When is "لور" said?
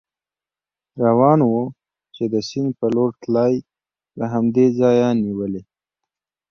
2.95-3.11